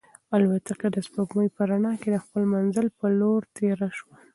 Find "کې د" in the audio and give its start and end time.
2.01-2.17